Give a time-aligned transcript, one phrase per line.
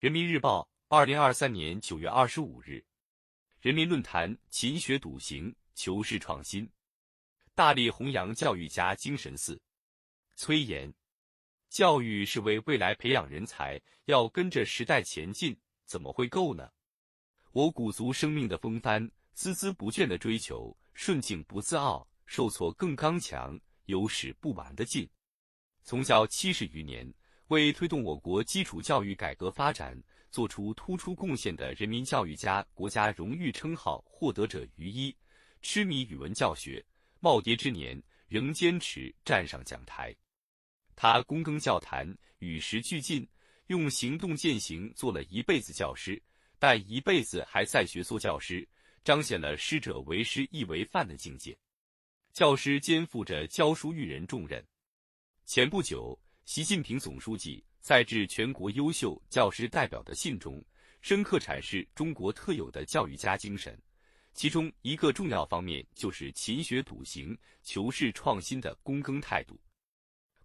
[0.00, 2.84] 人民日报，二零二三年九月二十五日。
[3.60, 6.70] 人民论坛：勤学笃行，求是创新，
[7.52, 9.36] 大力弘扬教育家精神。
[9.36, 9.60] 四，
[10.36, 10.94] 崔岩，
[11.68, 16.70] 教育是为未来培养人才，要跟着时代前进，怎么会够呢？
[17.50, 19.04] 我鼓足生命的风帆，
[19.34, 25.10] 孜孜不倦的追求，顺境不自傲，受挫更刚强，有始不完的劲。
[25.82, 27.12] 从教七十余年，
[27.48, 29.98] 为推动我国基础教育改革发展
[30.30, 35.14] 做出突出贡献的人民教育家国家荣誉称号获得者于一，
[35.62, 36.84] 痴迷语文教学，
[37.22, 40.14] 耄耋之年仍坚持站上讲台。
[40.94, 43.26] 他躬耕教坛，与时俱进，
[43.68, 46.22] 用行动践行做了一辈子教师。
[46.58, 48.68] 但一辈子还在学做教师，
[49.04, 51.56] 彰显了师者为师，亦为范的境界。
[52.32, 54.62] 教师肩负着教书育人重任。
[55.46, 60.64] 前不久，习近平总书记在致全国优秀教师代表的信中，
[61.02, 63.78] 深刻阐释中国特有的教育家精神，
[64.32, 69.60] 其中一个重要方面就是勤学笃行、求是创新的躬耕态度。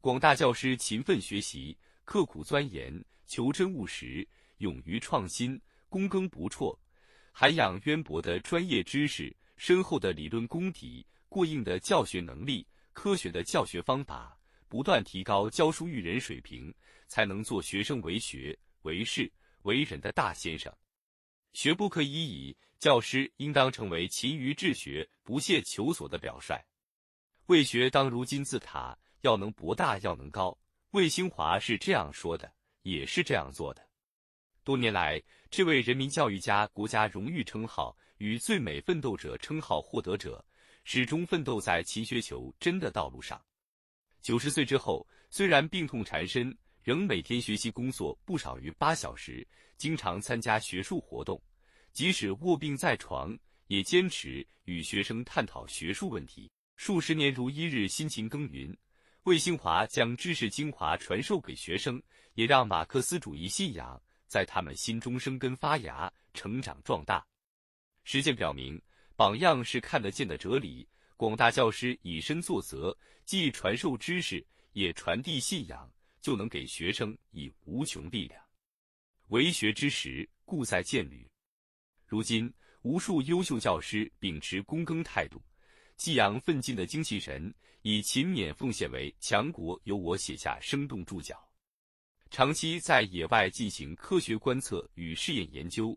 [0.00, 2.92] 广大教师勤奋学习，刻苦钻研，
[3.28, 5.56] 求真务实，勇于创新。
[5.88, 6.76] 躬耕不辍，
[7.30, 14.36] 涵养渊博的专业知识、深厚的理论功底、过硬的教学能力、科学的教学方法，
[14.72, 16.74] 不断提高教书育人水平，
[17.06, 19.30] 才能做学生为学、为事、
[19.64, 20.74] 为人的大先生。
[21.52, 26.58] 学不可以已，教师应当成为勤于治学、不懈求索的表率。
[27.48, 30.58] 为学当如金字塔，要能博大，要能高。
[30.92, 32.50] 魏兴华是这样说的，
[32.80, 33.86] 也是这样做的。
[34.64, 40.42] 多年来，这位人民教育家国家荣誉称号与最美奋斗者称号获得者，
[40.84, 43.38] 始终奋斗在勤学求真的道路上。
[44.22, 51.42] 九十岁之后，虽然病痛缠身，仍每天学习工作不少于八小时，经常参加学术活动。
[51.92, 58.74] 即使卧病在床，也坚持与学生探讨学术问题，数十年如一日辛勤耕耘。
[59.24, 62.00] 魏新华将知识精华传授给学生，
[62.34, 64.00] 也让马克思主义信仰。
[64.28, 67.22] 在他们心中生根发芽、成长壮大。
[68.02, 68.80] 实践表明，
[69.14, 70.88] 榜样是看得见的哲理。
[71.16, 75.90] 广大教师以身作则，既传授知识，也传递信仰，
[76.20, 78.42] 就能给学生以无穷力量。
[79.28, 81.26] 为学之时，故在渐履。
[82.06, 82.52] 如今，
[82.82, 85.40] 无数优秀教师秉持躬耕态度，
[85.96, 91.36] 激扬奋进的精气神，以勤勉奉献为强国由我写下生动注脚。
[92.30, 95.96] 长期在野外进行科学观测与试验研究，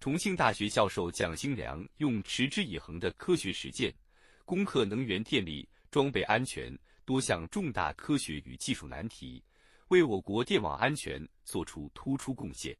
[0.00, 3.94] 重庆大学教授蒋兴良用持之以恒的科学实践，
[4.44, 9.42] 攻克能源、电力、装备安全多项重大科学与技术难题，
[9.88, 12.76] 为我国电网安全作出突出贡献。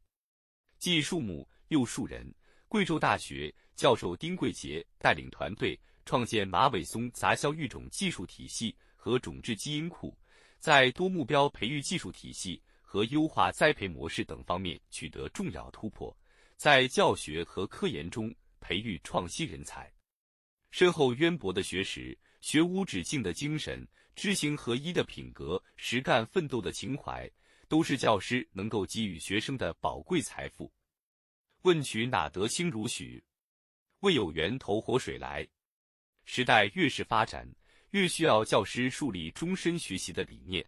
[0.77, 2.33] 既树木又树人，
[2.67, 10.17] 贵州大学教授丁桂杰带领团队创建马尾松杂交育种技术体系和种质基因库，
[10.59, 12.61] 在多目标培育技术体系。
[12.85, 16.15] 和优化栽培模式等方面取得重要突破，
[16.57, 19.91] 在教学和科研中培育创新人才，
[20.73, 27.29] 深厚渊博的学识、学无止境的精神、知行合一的品格、实干奋斗的情怀，
[27.67, 30.73] 都是教师能够给予学生的宝贵财富。
[31.61, 33.23] 问渠哪得清如许？
[33.99, 35.47] 为有源头活水来。
[36.25, 37.47] 时代越是发展，
[37.91, 40.65] 越需要教师树立终身学习的理念。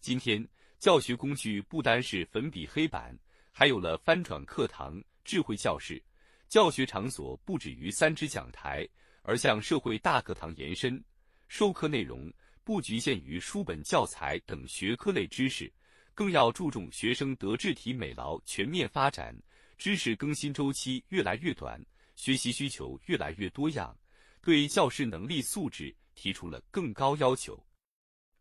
[0.00, 0.48] 今天。
[0.78, 3.18] 教学工具不单是粉笔黑板，
[3.50, 6.00] 还有了翻转课堂、智慧教室。
[6.48, 8.86] 教学场所不止于三支讲台，
[9.26, 11.02] 而向社会大课堂延伸。
[11.48, 12.32] 授课内容
[12.62, 15.70] 不局限于书本教材等学科类知识，
[16.14, 19.36] 更要注重学生德智体美劳全面发展。
[19.76, 21.84] 知识更新周期越来越短，
[22.14, 23.94] 学习需求越来越多样，
[24.40, 27.60] 对教师能力素质提出了更高要求。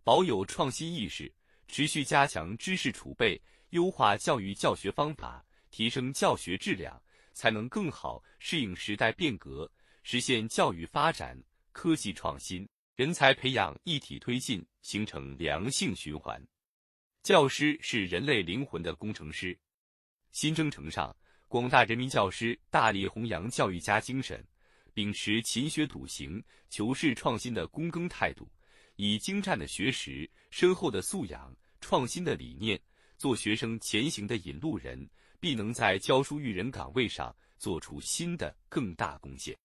[0.04, 1.34] 保有创新意识。
[1.68, 7.02] 持续加强知识储备，优化教育教学方法，提升教学质量，
[7.34, 9.70] 才能更好适应时代变革，
[10.08, 11.36] 实现教育发展、
[11.72, 16.40] 科技创新、人才培养一体推进，形成良性循环。
[17.24, 19.58] 教师是人类灵魂的工程师。
[20.32, 21.14] 新征程上，
[21.48, 24.46] 广大人民教师大力弘扬教育家精神，
[24.94, 28.48] 秉持勤学笃行、求是创新的躬耕态度。
[28.98, 32.80] 以精湛的学识、深厚的素养、创新的理念，
[33.18, 35.10] 做学生前行的引路人，
[35.40, 39.58] 必能在教书育人岗位上做出新的更大贡献。